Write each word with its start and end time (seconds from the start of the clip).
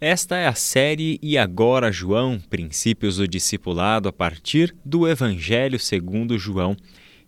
Esta 0.00 0.36
é 0.36 0.46
a 0.46 0.54
série 0.54 1.18
E 1.20 1.36
Agora 1.36 1.90
João, 1.90 2.38
Princípios 2.48 3.16
do 3.16 3.26
Discipulado 3.26 4.08
a 4.08 4.12
partir 4.12 4.72
do 4.84 5.08
Evangelho 5.08 5.76
segundo 5.76 6.38
João. 6.38 6.76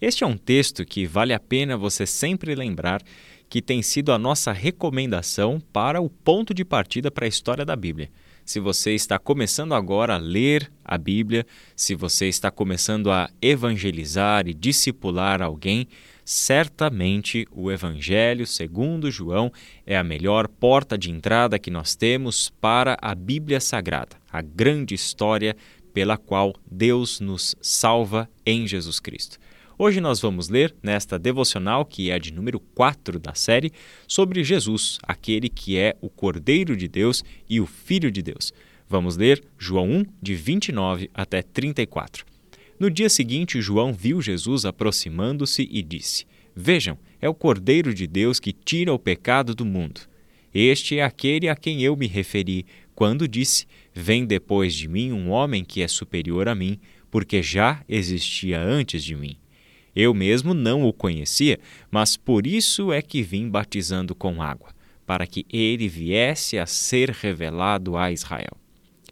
Este 0.01 0.23
é 0.23 0.27
um 0.27 0.37
texto 0.37 0.85
que 0.85 1.05
vale 1.05 1.33
a 1.33 1.41
pena 1.41 1.77
você 1.77 2.07
sempre 2.07 2.55
lembrar 2.55 3.03
que 3.49 3.61
tem 3.61 3.83
sido 3.83 4.13
a 4.13 4.19
nossa 4.19 4.53
recomendação 4.53 5.61
para 5.73 6.01
o 6.01 6.09
ponto 6.09 6.55
de 6.55 6.65
partida 6.65 7.11
para 7.11 7.25
a 7.25 7.29
história 7.29 7.65
da 7.65 7.75
Bíblia. 7.75 8.09
Se 8.45 8.61
você 8.61 8.95
está 8.95 9.19
começando 9.19 9.75
agora 9.75 10.15
a 10.15 10.19
ler 10.19 10.71
a 10.85 10.97
Bíblia, 10.97 11.45
se 11.75 11.97
você 11.97 12.29
está 12.29 12.53
começando 12.53 13.11
a 13.11 13.29
evangelizar 13.43 14.47
e 14.47 14.55
discipular 14.55 15.43
alguém, 15.43 15.89
certamente 16.25 17.47
o 17.51 17.71
Evangelho 17.71 18.47
segundo 18.47 19.11
João 19.11 19.53
é 19.87 19.97
a 19.97 20.05
melhor 20.05 20.49
porta 20.49 20.97
de 20.97 21.11
entrada 21.11 21.59
que 21.59 21.71
nós 21.71 21.95
temos 21.95 22.51
para 22.61 22.97
a 23.01 23.15
Bíblia 23.15 23.61
Sagrada, 23.61 24.17
a 24.31 24.41
grande 24.41 24.95
história 24.95 25.57
pela 25.93 26.17
qual 26.17 26.55
Deus 26.71 27.21
nos 27.21 27.57
salva 27.61 28.29
em 28.47 28.67
Jesus 28.67 29.01
Cristo. 29.01 29.39
Hoje 29.83 29.99
nós 29.99 30.21
vamos 30.21 30.51
ler 30.51 30.75
nesta 30.83 31.19
devocional, 31.19 31.87
que 31.87 32.11
é 32.11 32.15
a 32.15 32.19
de 32.19 32.33
número 32.35 32.61
4 32.61 33.19
da 33.19 33.35
série, 33.35 33.73
sobre 34.07 34.45
Jesus, 34.45 34.99
aquele 35.03 35.49
que 35.49 35.79
é 35.79 35.97
o 36.03 36.11
Cordeiro 36.11 36.77
de 36.77 36.87
Deus 36.87 37.25
e 37.49 37.63
o 37.63 37.67
Filho 37.67 38.11
de 38.11 38.21
Deus. 38.21 38.53
Vamos 38.87 39.17
ler 39.17 39.43
João 39.57 39.89
1, 39.89 40.05
de 40.21 40.35
29 40.35 41.11
até 41.15 41.41
34. 41.41 42.30
No 42.81 42.91
dia 42.91 43.11
seguinte, 43.11 43.61
João 43.61 43.93
viu 43.93 44.23
Jesus 44.23 44.65
aproximando-se 44.65 45.69
e 45.71 45.83
disse: 45.83 46.25
Vejam, 46.57 46.97
é 47.21 47.29
o 47.29 47.35
Cordeiro 47.35 47.93
de 47.93 48.07
Deus 48.07 48.41
que 48.41 48.55
tira 48.55 48.91
o 48.91 48.99
pecado 48.99 49.55
do 49.55 49.67
mundo. 49.67 50.01
Este 50.55 50.99
é 50.99 51.05
aquele 51.05 51.51
a 51.51 51.55
quem 51.55 51.83
eu 51.83 51.95
me 51.95 52.07
referi 52.07 52.65
quando 52.95 53.29
disse: 53.29 53.67
Vem 53.93 54.25
depois 54.25 54.75
de 54.75 54.89
mim 54.89 55.13
um 55.13 55.29
homem 55.29 55.63
que 55.63 55.83
é 55.83 55.89
superior 55.89 56.49
a 56.49 56.55
mim, 56.55 56.81
porque 57.11 57.43
já 57.43 57.85
existia 57.87 58.59
antes 58.59 59.05
de 59.05 59.15
mim. 59.15 59.37
Eu 59.95 60.15
mesmo 60.15 60.55
não 60.55 60.83
o 60.83 60.91
conhecia, 60.91 61.61
mas 61.91 62.17
por 62.17 62.47
isso 62.47 62.95
é 62.95 63.03
que 63.03 63.23
vim 63.23 63.51
batizando 63.51 64.15
com 64.15 64.41
água, 64.41 64.71
para 65.05 65.27
que 65.27 65.45
ele 65.53 65.87
viesse 65.87 66.57
a 66.57 66.65
ser 66.65 67.11
revelado 67.11 67.99
a 67.99 68.11
Israel. 68.11 68.57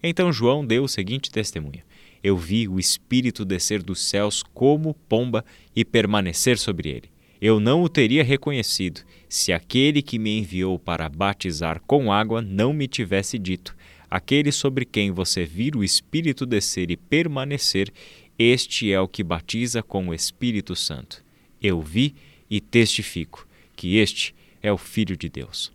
Então 0.02 0.32
João 0.32 0.64
deu 0.64 0.84
o 0.84 0.88
seguinte 0.88 1.30
testemunho: 1.30 1.82
eu 2.28 2.36
vi 2.36 2.68
o 2.68 2.78
Espírito 2.78 3.44
descer 3.44 3.82
dos 3.82 4.00
céus 4.00 4.42
como 4.54 4.94
pomba 5.08 5.44
e 5.74 5.84
permanecer 5.84 6.58
sobre 6.58 6.90
ele. 6.90 7.10
Eu 7.40 7.58
não 7.58 7.82
o 7.82 7.88
teria 7.88 8.22
reconhecido 8.22 9.00
se 9.28 9.52
aquele 9.52 10.02
que 10.02 10.18
me 10.18 10.38
enviou 10.38 10.78
para 10.78 11.08
batizar 11.08 11.80
com 11.86 12.12
água 12.12 12.42
não 12.42 12.72
me 12.72 12.86
tivesse 12.86 13.38
dito: 13.38 13.74
Aquele 14.10 14.52
sobre 14.52 14.84
quem 14.84 15.10
você 15.10 15.44
vir 15.44 15.76
o 15.76 15.84
Espírito 15.84 16.44
descer 16.44 16.90
e 16.90 16.96
permanecer, 16.96 17.92
este 18.38 18.92
é 18.92 19.00
o 19.00 19.08
que 19.08 19.22
batiza 19.22 19.82
com 19.82 20.08
o 20.08 20.14
Espírito 20.14 20.76
Santo. 20.76 21.24
Eu 21.62 21.80
vi 21.80 22.14
e 22.50 22.60
testifico 22.60 23.46
que 23.74 23.96
este 23.96 24.34
é 24.62 24.72
o 24.72 24.78
Filho 24.78 25.16
de 25.16 25.28
Deus. 25.28 25.72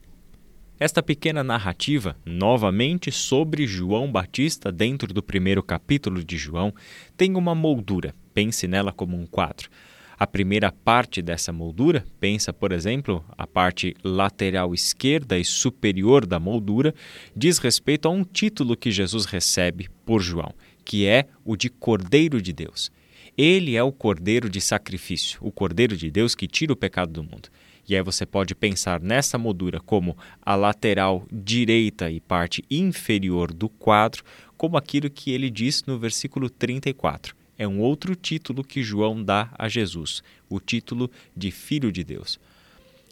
Esta 0.79 1.03
pequena 1.03 1.43
narrativa, 1.43 2.17
novamente 2.25 3.11
sobre 3.11 3.67
João 3.67 4.11
Batista, 4.11 4.71
dentro 4.71 5.13
do 5.13 5.21
primeiro 5.21 5.61
capítulo 5.61 6.23
de 6.23 6.35
João, 6.35 6.73
tem 7.16 7.35
uma 7.35 7.53
moldura. 7.53 8.16
Pense 8.33 8.67
nela 8.67 8.91
como 8.91 9.16
um 9.16 9.27
quadro. 9.27 9.69
A 10.17 10.25
primeira 10.25 10.71
parte 10.71 11.21
dessa 11.21 11.53
moldura, 11.53 12.03
pensa, 12.19 12.51
por 12.51 12.71
exemplo, 12.71 13.23
a 13.38 13.45
parte 13.45 13.95
lateral 14.03 14.73
esquerda 14.73 15.38
e 15.38 15.45
superior 15.45 16.25
da 16.25 16.39
moldura, 16.39 16.94
diz 17.35 17.59
respeito 17.59 18.07
a 18.07 18.11
um 18.11 18.23
título 18.23 18.75
que 18.75 18.91
Jesus 18.91 19.25
recebe 19.25 19.89
por 20.03 20.21
João, 20.21 20.53
que 20.83 21.05
é 21.05 21.27
o 21.45 21.55
de 21.55 21.69
Cordeiro 21.69 22.41
de 22.41 22.51
Deus. 22.51 22.91
Ele 23.38 23.75
é 23.75 23.83
o 23.83 23.91
Cordeiro 23.91 24.49
de 24.49 24.59
sacrifício, 24.59 25.39
o 25.41 25.51
Cordeiro 25.51 25.95
de 25.95 26.09
Deus 26.09 26.34
que 26.34 26.47
tira 26.47 26.73
o 26.73 26.75
pecado 26.78 27.11
do 27.11 27.23
mundo. 27.23 27.50
E 27.88 27.95
aí 27.95 28.01
você 28.01 28.25
pode 28.25 28.55
pensar 28.55 29.01
nessa 29.01 29.38
moldura 29.38 29.79
como 29.79 30.17
a 30.41 30.55
lateral 30.55 31.25
direita 31.31 32.09
e 32.09 32.19
parte 32.19 32.63
inferior 32.69 33.53
do 33.53 33.67
quadro, 33.67 34.23
como 34.55 34.77
aquilo 34.77 35.09
que 35.09 35.31
ele 35.31 35.49
diz 35.49 35.83
no 35.85 35.99
versículo 35.99 36.49
34. 36.49 37.35
É 37.57 37.67
um 37.67 37.79
outro 37.79 38.16
título 38.16 38.63
que 38.63 38.81
João 38.81 39.23
dá 39.23 39.49
a 39.57 39.67
Jesus, 39.67 40.23
o 40.49 40.59
título 40.59 41.11
de 41.35 41.51
Filho 41.51 41.91
de 41.91 42.03
Deus. 42.03 42.39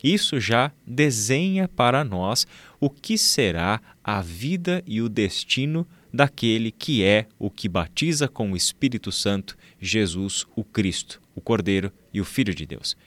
Isso 0.04 0.40
já 0.40 0.72
desenha 0.86 1.68
para 1.68 2.04
nós 2.04 2.48
o 2.80 2.90
que 2.90 3.18
será 3.18 3.80
a 4.04 4.20
vida 4.22 4.84
e 4.88 5.02
o 5.02 5.08
destino 5.08 5.86
daquele 6.12 6.72
que 6.72 7.04
é 7.04 7.28
o 7.38 7.50
que 7.50 7.70
batiza 7.70 8.28
com 8.28 8.52
o 8.52 8.58
Espírito 8.58 9.12
Santo 9.12 9.56
Jesus, 9.80 10.46
o 10.56 10.64
Cristo, 10.64 11.22
o 11.36 11.42
Cordeiro 11.42 11.92
e 12.14 12.20
o 12.20 12.26
Filho 12.26 12.54
de 12.54 12.66
Deus. 12.66 12.98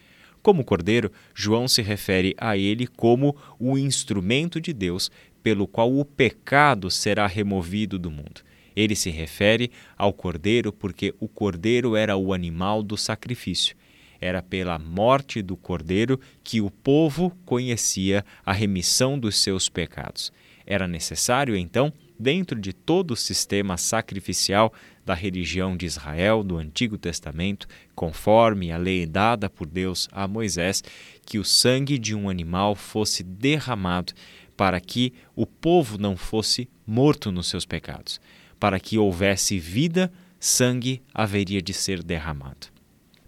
Como 0.45 0.63
cordeiro, 0.63 1.11
João 1.35 1.67
se 1.67 1.81
refere 1.81 2.35
a 2.37 2.55
ele 2.55 2.87
como 2.87 3.35
o 3.59 3.79
instrumento 3.79 4.61
de 4.61 4.75
Deus 4.75 5.11
pelo 5.43 5.67
qual 5.67 5.99
o 5.99 6.05
pecado 6.05 6.91
será 6.91 7.27
removido 7.27 7.99
do 7.99 8.11
mundo. 8.11 8.43
Ele 8.77 8.95
se 8.95 9.09
refere 9.09 9.71
ao 9.97 10.13
cordeiro 10.13 10.71
porque 10.71 11.15
o 11.19 11.29
cordeiro 11.29 11.97
era 11.97 12.15
o 12.15 12.35
animal 12.35 12.83
do 12.83 12.95
sacrifício. 12.95 13.75
Era 14.21 14.43
pela 14.43 14.79
morte 14.79 15.41
do 15.41 15.57
cordeiro 15.57 16.21
que 16.43 16.61
o 16.61 16.71
povo 16.71 17.35
conhecia 17.47 18.23
a 18.45 18.53
remissão 18.53 19.19
dos 19.19 19.39
seus 19.39 19.71
pecados. 19.71 20.31
Era 20.67 20.87
necessário, 20.87 21.57
então, 21.57 21.91
dentro 22.19 22.61
de 22.61 22.73
todo 22.73 23.13
o 23.13 23.17
sistema 23.17 23.77
sacrificial 23.77 24.73
da 25.05 25.15
religião 25.15 25.77
de 25.77 25.87
Israel 25.87 26.43
do 26.43 26.57
Antigo 26.57 26.97
Testamento, 26.97 27.67
conforme 27.95 28.73
a 28.73 28.77
lei 28.77 29.07
dada 29.07 29.51
por 29.51 29.67
Deus 29.67 30.09
a 30.13 30.27
Moisés, 30.27 30.83
que 31.27 31.39
o 31.39 31.45
sangue 31.45 31.99
de 31.99 32.15
um 32.15 32.29
animal 32.29 32.75
fosse 32.75 33.23
derramado 33.23 34.13
para 34.57 34.81
que 34.81 35.13
o 35.35 35.47
povo 35.47 35.99
não 35.99 36.17
fosse 36.17 36.69
morto 36.87 37.31
nos 37.33 37.49
seus 37.49 37.67
pecados. 37.67 38.21
Para 38.59 38.79
que 38.79 38.97
houvesse 38.97 39.59
vida, 39.59 40.13
sangue 40.39 41.03
haveria 41.13 41.61
de 41.61 41.75
ser 41.75 42.03
derramado. 42.03 42.69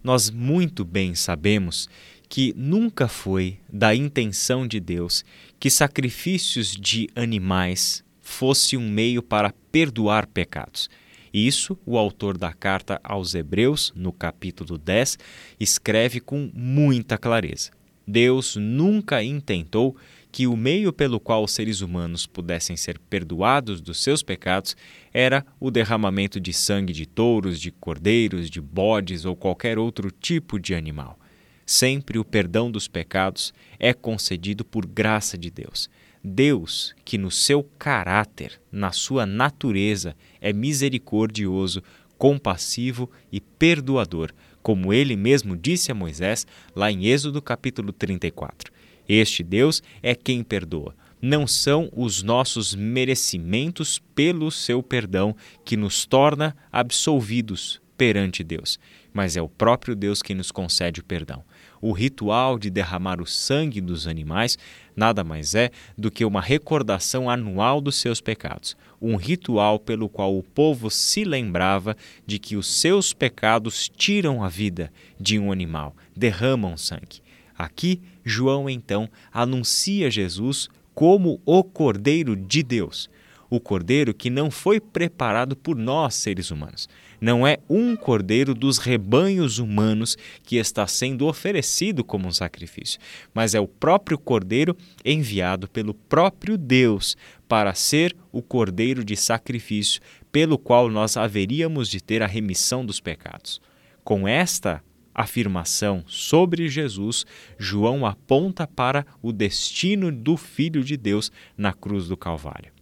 Nós 0.03 0.29
muito 0.29 0.85
bem 0.85 1.15
sabemos 1.15 1.89
que 2.29 2.53
nunca 2.55 3.07
foi 3.07 3.57
da 3.71 3.95
intenção 3.95 4.67
de 4.67 4.79
Deus 4.79 5.23
que 5.59 5.69
sacrifícios 5.69 6.71
de 6.71 7.09
animais 7.15 8.03
fosse 8.27 8.75
um 8.75 8.89
meio 8.89 9.23
para 9.23 9.53
perdoar 9.71 10.27
pecados. 10.27 10.89
Isso, 11.33 11.79
o 11.85 11.97
autor 11.97 12.37
da 12.37 12.51
carta 12.51 12.99
aos 13.01 13.33
Hebreus, 13.33 13.93
no 13.95 14.11
capítulo 14.11 14.77
10, 14.77 15.17
escreve 15.57 16.19
com 16.19 16.51
muita 16.53 17.17
clareza. 17.17 17.71
Deus 18.05 18.57
nunca 18.57 19.23
intentou 19.23 19.95
que 20.29 20.45
o 20.45 20.57
meio 20.57 20.91
pelo 20.91 21.21
qual 21.21 21.43
os 21.43 21.51
seres 21.51 21.79
humanos 21.79 22.27
pudessem 22.27 22.75
ser 22.75 22.99
perdoados 22.99 23.79
dos 23.79 24.03
seus 24.03 24.21
pecados 24.21 24.75
era 25.13 25.45
o 25.57 25.71
derramamento 25.71 26.39
de 26.39 26.51
sangue 26.51 26.91
de 26.91 27.05
touros, 27.05 27.59
de 27.59 27.71
cordeiros, 27.71 28.49
de 28.49 28.59
bodes 28.59 29.23
ou 29.23 29.35
qualquer 29.37 29.79
outro 29.79 30.11
tipo 30.11 30.59
de 30.59 30.75
animal. 30.75 31.17
Sempre 31.65 32.19
o 32.19 32.25
perdão 32.25 32.69
dos 32.69 32.87
pecados 32.89 33.53
é 33.79 33.93
concedido 33.93 34.65
por 34.65 34.85
graça 34.85 35.37
de 35.37 35.49
Deus. 35.49 35.89
Deus, 36.27 36.93
que 37.03 37.17
no 37.17 37.31
seu 37.31 37.63
caráter, 37.79 38.61
na 38.71 38.91
sua 38.91 39.25
natureza, 39.25 40.15
é 40.39 40.53
misericordioso, 40.53 41.81
compassivo 42.17 43.09
e 43.31 43.39
perdoador, 43.39 44.31
como 44.61 44.93
ele 44.93 45.15
mesmo 45.15 45.55
disse 45.55 45.91
a 45.91 45.95
Moisés 45.95 46.45
lá 46.75 46.91
em 46.91 47.05
Êxodo 47.05 47.41
capítulo 47.41 47.93
34. 47.93 48.71
Este 49.07 49.41
Deus 49.41 49.81
é 50.03 50.13
quem 50.13 50.43
perdoa. 50.43 50.93
Não 51.21 51.47
são 51.47 51.89
os 51.95 52.21
nossos 52.21 52.75
merecimentos 52.75 53.99
pelo 54.13 54.51
seu 54.51 54.83
perdão 54.83 55.35
que 55.63 55.77
nos 55.77 56.05
torna 56.05 56.55
absolvidos 56.71 57.81
perante 57.97 58.43
Deus, 58.43 58.77
mas 59.11 59.35
é 59.35 59.41
o 59.41 59.49
próprio 59.49 59.95
Deus 59.95 60.21
que 60.21 60.35
nos 60.35 60.51
concede 60.51 60.99
o 60.99 61.03
perdão. 61.03 61.43
O 61.81 61.91
ritual 61.91 62.57
de 62.57 62.69
derramar 62.69 63.21
o 63.21 63.25
sangue 63.25 63.79
dos 63.79 64.07
animais 64.07 64.57
nada 64.95 65.23
mais 65.23 65.53
é 65.53 65.69
do 65.95 66.09
que 66.09 66.25
uma 66.25 66.41
recordação 66.41 67.29
anual 67.29 67.79
dos 67.79 67.95
seus 67.97 68.19
pecados, 68.19 68.75
um 68.99 69.15
ritual 69.15 69.77
pelo 69.79 70.09
qual 70.09 70.35
o 70.35 70.41
povo 70.41 70.89
se 70.89 71.23
lembrava 71.23 71.95
de 72.25 72.39
que 72.39 72.55
os 72.55 72.67
seus 72.67 73.13
pecados 73.13 73.87
tiram 73.95 74.43
a 74.43 74.49
vida 74.49 74.91
de 75.19 75.37
um 75.37 75.51
animal, 75.51 75.95
derramam 76.15 76.75
sangue. 76.75 77.21
Aqui, 77.55 78.01
João 78.25 78.69
então 78.69 79.07
anuncia 79.31 80.09
Jesus 80.09 80.67
como 80.93 81.39
o 81.45 81.63
Cordeiro 81.63 82.35
de 82.35 82.63
Deus, 82.63 83.07
o 83.49 83.59
Cordeiro 83.59 84.13
que 84.13 84.29
não 84.29 84.49
foi 84.49 84.79
preparado 84.79 85.55
por 85.55 85.75
nós, 85.75 86.15
seres 86.15 86.49
humanos. 86.49 86.89
Não 87.19 87.47
é 87.47 87.57
um 87.67 87.95
cordeiro 87.95 88.53
dos 88.53 88.77
rebanhos 88.77 89.57
humanos 89.57 90.15
que 90.43 90.57
está 90.57 90.85
sendo 90.85 91.25
oferecido 91.25 92.03
como 92.03 92.27
um 92.27 92.31
sacrifício, 92.31 92.99
mas 93.33 93.55
é 93.55 93.59
o 93.59 93.67
próprio 93.67 94.19
cordeiro 94.19 94.77
enviado 95.03 95.67
pelo 95.67 95.93
próprio 95.93 96.57
Deus 96.57 97.17
para 97.47 97.73
ser 97.73 98.15
o 98.31 98.41
cordeiro 98.41 99.03
de 99.03 99.15
sacrifício 99.15 99.99
pelo 100.31 100.59
qual 100.59 100.89
nós 100.89 101.17
haveríamos 101.17 101.89
de 101.89 102.01
ter 102.01 102.21
a 102.21 102.27
remissão 102.27 102.85
dos 102.85 102.99
pecados. 102.99 103.59
Com 104.03 104.27
esta 104.27 104.83
afirmação 105.17 106.03
sobre 106.05 106.69
Jesus, 106.69 107.25
João 107.57 108.05
aponta 108.05 108.67
para 108.67 109.03
o 109.23 109.31
destino 109.31 110.11
do 110.11 110.37
Filho 110.37 110.83
de 110.83 110.95
Deus 110.95 111.31
na 111.57 111.73
cruz 111.73 112.07
do 112.07 112.15
Calvário. 112.15 112.76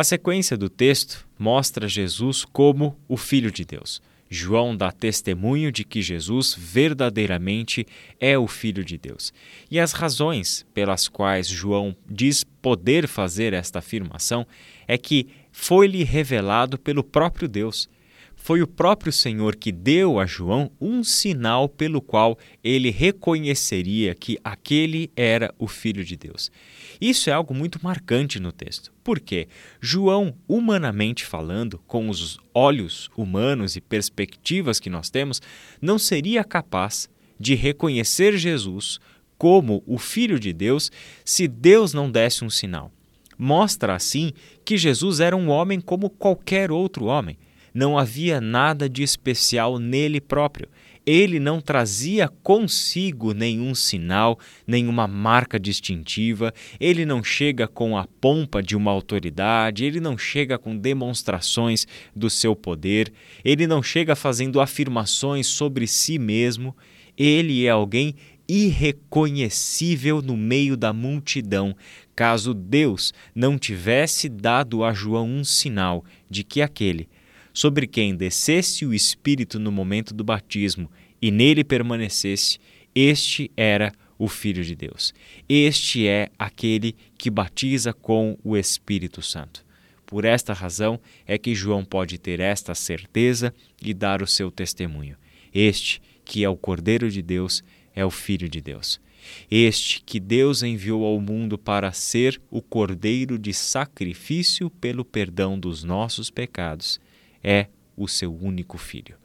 A 0.00 0.04
sequência 0.04 0.56
do 0.56 0.68
texto 0.68 1.26
mostra 1.36 1.88
Jesus 1.88 2.44
como 2.44 2.96
o 3.08 3.16
Filho 3.16 3.50
de 3.50 3.64
Deus. 3.64 4.00
João 4.30 4.76
dá 4.76 4.92
testemunho 4.92 5.72
de 5.72 5.82
que 5.82 6.00
Jesus 6.00 6.54
verdadeiramente 6.56 7.84
é 8.20 8.38
o 8.38 8.46
Filho 8.46 8.84
de 8.84 8.96
Deus. 8.96 9.32
E 9.68 9.80
as 9.80 9.90
razões 9.90 10.64
pelas 10.72 11.08
quais 11.08 11.48
João 11.48 11.96
diz 12.08 12.44
poder 12.44 13.08
fazer 13.08 13.52
esta 13.52 13.80
afirmação 13.80 14.46
é 14.86 14.96
que 14.96 15.26
foi-lhe 15.50 16.04
revelado 16.04 16.78
pelo 16.78 17.02
próprio 17.02 17.48
Deus 17.48 17.88
foi 18.40 18.62
o 18.62 18.66
próprio 18.66 19.12
Senhor 19.12 19.56
que 19.56 19.70
deu 19.70 20.18
a 20.18 20.24
João 20.24 20.70
um 20.80 21.04
sinal 21.04 21.68
pelo 21.68 22.00
qual 22.00 22.38
ele 22.64 22.88
reconheceria 22.88 24.14
que 24.14 24.38
aquele 24.42 25.10
era 25.14 25.54
o 25.58 25.66
Filho 25.66 26.02
de 26.02 26.16
Deus. 26.16 26.50
Isso 26.98 27.28
é 27.28 27.32
algo 27.32 27.52
muito 27.52 27.78
marcante 27.82 28.40
no 28.40 28.50
texto. 28.50 28.90
porque 29.04 29.48
João, 29.80 30.34
humanamente 30.46 31.24
falando, 31.24 31.78
com 31.86 32.08
os 32.08 32.38
olhos 32.54 33.10
humanos 33.16 33.74
e 33.74 33.80
perspectivas 33.80 34.78
que 34.78 34.90
nós 34.90 35.10
temos, 35.10 35.42
não 35.80 35.98
seria 35.98 36.44
capaz 36.44 37.08
de 37.40 37.54
reconhecer 37.54 38.36
Jesus 38.36 38.98
como 39.36 39.82
o 39.86 39.98
Filho 39.98 40.38
de 40.38 40.52
Deus 40.52 40.90
se 41.24 41.48
Deus 41.48 41.92
não 41.92 42.10
desse 42.10 42.44
um 42.44 42.50
sinal. 42.50 42.92
Mostra 43.36 43.94
assim 43.94 44.32
que 44.64 44.76
Jesus 44.76 45.20
era 45.20 45.36
um 45.36 45.48
homem 45.48 45.80
como 45.80 46.10
qualquer 46.10 46.70
outro 46.70 47.06
homem 47.06 47.38
não 47.72 47.98
havia 47.98 48.40
nada 48.40 48.88
de 48.88 49.02
especial 49.02 49.78
nele 49.78 50.20
próprio. 50.20 50.68
Ele 51.10 51.40
não 51.40 51.58
trazia 51.58 52.28
consigo 52.42 53.32
nenhum 53.32 53.74
sinal, 53.74 54.38
nenhuma 54.66 55.08
marca 55.08 55.58
distintiva, 55.58 56.52
ele 56.78 57.06
não 57.06 57.24
chega 57.24 57.66
com 57.66 57.96
a 57.96 58.06
pompa 58.20 58.62
de 58.62 58.76
uma 58.76 58.90
autoridade, 58.90 59.86
ele 59.86 60.00
não 60.00 60.18
chega 60.18 60.58
com 60.58 60.76
demonstrações 60.76 61.86
do 62.14 62.28
seu 62.28 62.54
poder, 62.54 63.10
ele 63.42 63.66
não 63.66 63.82
chega 63.82 64.14
fazendo 64.14 64.60
afirmações 64.60 65.46
sobre 65.46 65.86
si 65.86 66.18
mesmo. 66.18 66.76
Ele 67.16 67.64
é 67.64 67.70
alguém 67.70 68.14
irreconhecível 68.46 70.20
no 70.20 70.36
meio 70.36 70.76
da 70.76 70.92
multidão, 70.92 71.74
caso 72.14 72.52
Deus 72.52 73.14
não 73.34 73.58
tivesse 73.58 74.28
dado 74.28 74.84
a 74.84 74.92
João 74.92 75.26
um 75.26 75.42
sinal 75.42 76.04
de 76.28 76.44
que 76.44 76.60
aquele 76.60 77.08
sobre 77.58 77.88
quem 77.88 78.14
descesse 78.14 78.86
o 78.86 78.94
Espírito 78.94 79.58
no 79.58 79.72
momento 79.72 80.14
do 80.14 80.22
batismo 80.22 80.88
e 81.20 81.28
nele 81.28 81.64
permanecesse, 81.64 82.60
este 82.94 83.50
era 83.56 83.92
o 84.16 84.28
Filho 84.28 84.62
de 84.62 84.76
Deus. 84.76 85.12
Este 85.48 86.06
é 86.06 86.28
aquele 86.38 86.94
que 87.18 87.28
batiza 87.28 87.92
com 87.92 88.38
o 88.44 88.56
Espírito 88.56 89.20
Santo. 89.22 89.66
Por 90.06 90.24
esta 90.24 90.52
razão 90.52 91.00
é 91.26 91.36
que 91.36 91.52
João 91.52 91.84
pode 91.84 92.16
ter 92.16 92.38
esta 92.38 92.76
certeza 92.76 93.52
e 93.82 93.92
dar 93.92 94.22
o 94.22 94.26
seu 94.28 94.52
testemunho. 94.52 95.16
Este, 95.52 96.00
que 96.24 96.44
é 96.44 96.48
o 96.48 96.56
Cordeiro 96.56 97.10
de 97.10 97.22
Deus, 97.22 97.64
é 97.92 98.04
o 98.04 98.10
Filho 98.10 98.48
de 98.48 98.60
Deus. 98.60 99.00
Este 99.50 100.00
que 100.06 100.20
Deus 100.20 100.62
enviou 100.62 101.04
ao 101.04 101.20
mundo 101.20 101.58
para 101.58 101.90
ser 101.90 102.40
o 102.52 102.62
Cordeiro 102.62 103.36
de 103.36 103.52
sacrifício 103.52 104.70
pelo 104.70 105.04
perdão 105.04 105.58
dos 105.58 105.82
nossos 105.82 106.30
pecados 106.30 107.00
é 107.42 107.68
o 107.96 108.06
seu 108.06 108.34
único 108.34 108.78
filho. 108.78 109.16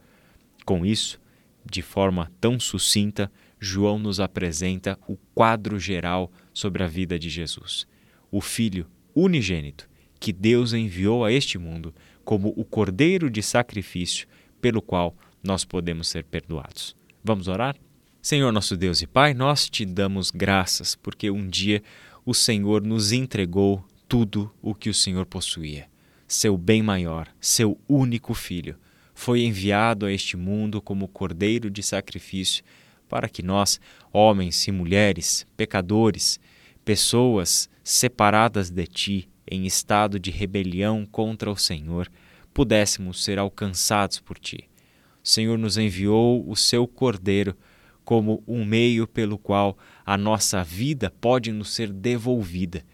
Com 0.64 0.84
isso, 0.84 1.20
de 1.64 1.82
forma 1.82 2.30
tão 2.40 2.58
sucinta, 2.58 3.30
João 3.58 3.98
nos 3.98 4.20
apresenta 4.20 4.98
o 5.08 5.16
quadro 5.34 5.78
geral 5.78 6.30
sobre 6.52 6.82
a 6.82 6.86
vida 6.86 7.18
de 7.18 7.30
Jesus, 7.30 7.86
o 8.30 8.40
Filho 8.40 8.86
unigênito 9.14 9.88
que 10.18 10.32
Deus 10.32 10.72
enviou 10.72 11.24
a 11.24 11.32
este 11.32 11.58
mundo 11.58 11.94
como 12.24 12.52
o 12.56 12.64
cordeiro 12.64 13.30
de 13.30 13.42
sacrifício 13.42 14.26
pelo 14.60 14.80
qual 14.80 15.14
nós 15.42 15.64
podemos 15.64 16.08
ser 16.08 16.24
perdoados. 16.24 16.96
Vamos 17.22 17.48
orar? 17.48 17.76
Senhor 18.22 18.50
nosso 18.50 18.76
Deus 18.76 19.02
e 19.02 19.06
Pai, 19.06 19.34
nós 19.34 19.68
te 19.68 19.84
damos 19.84 20.30
graças 20.30 20.94
porque 20.94 21.30
um 21.30 21.46
dia 21.46 21.82
o 22.24 22.32
Senhor 22.32 22.82
nos 22.82 23.12
entregou 23.12 23.84
tudo 24.08 24.50
o 24.62 24.74
que 24.74 24.88
o 24.88 24.94
Senhor 24.94 25.26
possuía 25.26 25.93
seu 26.34 26.58
bem 26.58 26.82
maior, 26.82 27.28
seu 27.40 27.78
único 27.88 28.34
filho, 28.34 28.76
foi 29.14 29.44
enviado 29.44 30.04
a 30.04 30.12
este 30.12 30.36
mundo 30.36 30.82
como 30.82 31.06
cordeiro 31.06 31.70
de 31.70 31.82
sacrifício 31.82 32.64
para 33.08 33.28
que 33.28 33.42
nós, 33.42 33.80
homens 34.12 34.66
e 34.66 34.72
mulheres, 34.72 35.46
pecadores, 35.56 36.40
pessoas 36.84 37.70
separadas 37.84 38.70
de 38.70 38.86
ti, 38.86 39.28
em 39.48 39.66
estado 39.66 40.18
de 40.18 40.30
rebelião 40.30 41.06
contra 41.06 41.50
o 41.50 41.56
Senhor, 41.56 42.10
pudéssemos 42.52 43.22
ser 43.22 43.38
alcançados 43.38 44.18
por 44.18 44.38
ti. 44.38 44.68
O 45.22 45.28
Senhor 45.28 45.56
nos 45.56 45.78
enviou 45.78 46.48
o 46.48 46.56
seu 46.56 46.88
cordeiro 46.88 47.56
como 48.04 48.42
um 48.46 48.64
meio 48.64 49.06
pelo 49.06 49.38
qual 49.38 49.78
a 50.04 50.18
nossa 50.18 50.64
vida 50.64 51.12
pode 51.20 51.52
nos 51.52 51.72
ser 51.72 51.92
devolvida. 51.92 52.84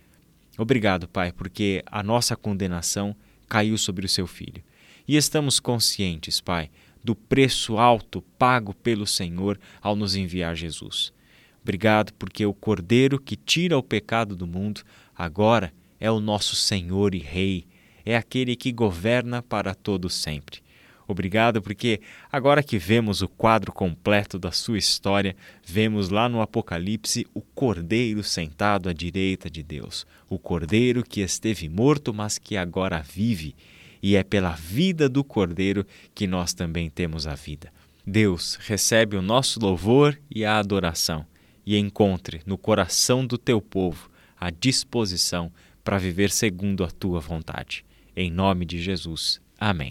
Obrigado, 0.58 1.08
Pai, 1.08 1.32
porque 1.32 1.82
a 1.86 2.02
nossa 2.02 2.36
condenação 2.36 3.16
caiu 3.50 3.76
sobre 3.76 4.06
o 4.06 4.08
seu 4.08 4.28
filho. 4.28 4.62
E 5.06 5.16
estamos 5.16 5.58
conscientes, 5.58 6.40
Pai, 6.40 6.70
do 7.02 7.16
preço 7.16 7.78
alto 7.78 8.22
pago 8.38 8.72
pelo 8.72 9.06
Senhor 9.06 9.58
ao 9.82 9.96
nos 9.96 10.14
enviar 10.14 10.54
Jesus. 10.54 11.12
Obrigado 11.60 12.14
porque 12.14 12.46
o 12.46 12.54
Cordeiro 12.54 13.20
que 13.20 13.34
tira 13.34 13.76
o 13.76 13.82
pecado 13.82 14.36
do 14.36 14.46
mundo 14.46 14.82
agora 15.14 15.74
é 15.98 16.10
o 16.10 16.20
nosso 16.20 16.54
Senhor 16.54 17.14
e 17.14 17.18
Rei, 17.18 17.66
é 18.04 18.16
aquele 18.16 18.54
que 18.54 18.72
governa 18.72 19.42
para 19.42 19.74
todo 19.74 20.08
sempre. 20.08 20.62
Obrigado 21.10 21.60
porque 21.60 22.00
agora 22.30 22.62
que 22.62 22.78
vemos 22.78 23.20
o 23.20 23.26
quadro 23.26 23.72
completo 23.72 24.38
da 24.38 24.52
sua 24.52 24.78
história, 24.78 25.34
vemos 25.66 26.08
lá 26.08 26.28
no 26.28 26.40
Apocalipse 26.40 27.26
o 27.34 27.40
Cordeiro 27.40 28.22
sentado 28.22 28.88
à 28.88 28.92
direita 28.92 29.50
de 29.50 29.60
Deus, 29.60 30.06
o 30.28 30.38
Cordeiro 30.38 31.02
que 31.02 31.20
esteve 31.20 31.68
morto, 31.68 32.14
mas 32.14 32.38
que 32.38 32.56
agora 32.56 33.02
vive, 33.02 33.56
e 34.00 34.14
é 34.14 34.22
pela 34.22 34.52
vida 34.52 35.08
do 35.08 35.24
Cordeiro 35.24 35.84
que 36.14 36.28
nós 36.28 36.54
também 36.54 36.88
temos 36.88 37.26
a 37.26 37.34
vida. 37.34 37.72
Deus 38.06 38.54
recebe 38.60 39.16
o 39.16 39.22
nosso 39.22 39.58
louvor 39.58 40.16
e 40.30 40.44
a 40.44 40.60
adoração 40.60 41.26
e 41.66 41.76
encontre 41.76 42.40
no 42.46 42.56
coração 42.56 43.26
do 43.26 43.36
teu 43.36 43.60
povo 43.60 44.08
a 44.38 44.48
disposição 44.48 45.50
para 45.82 45.98
viver 45.98 46.30
segundo 46.30 46.84
a 46.84 46.88
tua 46.88 47.18
vontade. 47.18 47.84
Em 48.14 48.30
nome 48.30 48.64
de 48.64 48.80
Jesus. 48.80 49.40
Amém. 49.58 49.90